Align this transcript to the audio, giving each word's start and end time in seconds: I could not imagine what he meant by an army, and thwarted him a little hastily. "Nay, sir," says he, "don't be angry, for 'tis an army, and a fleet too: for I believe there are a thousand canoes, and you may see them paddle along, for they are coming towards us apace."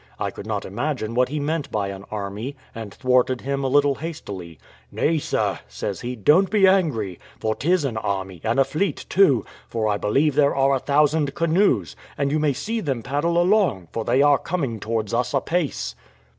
I 0.17 0.31
could 0.31 0.47
not 0.47 0.65
imagine 0.65 1.13
what 1.13 1.29
he 1.29 1.39
meant 1.39 1.69
by 1.69 1.89
an 1.89 2.05
army, 2.09 2.55
and 2.73 2.91
thwarted 2.91 3.41
him 3.41 3.63
a 3.63 3.67
little 3.67 3.93
hastily. 3.93 4.57
"Nay, 4.91 5.19
sir," 5.19 5.59
says 5.67 6.01
he, 6.01 6.15
"don't 6.15 6.49
be 6.49 6.65
angry, 6.65 7.19
for 7.39 7.53
'tis 7.53 7.85
an 7.85 7.97
army, 7.97 8.41
and 8.43 8.59
a 8.59 8.65
fleet 8.65 9.05
too: 9.09 9.45
for 9.67 9.87
I 9.87 9.97
believe 9.99 10.33
there 10.33 10.55
are 10.55 10.73
a 10.73 10.79
thousand 10.79 11.35
canoes, 11.35 11.95
and 12.17 12.31
you 12.31 12.39
may 12.39 12.51
see 12.53 12.79
them 12.79 13.03
paddle 13.03 13.39
along, 13.39 13.89
for 13.91 14.03
they 14.03 14.23
are 14.23 14.39
coming 14.39 14.79
towards 14.79 15.13
us 15.13 15.35
apace." 15.35 15.93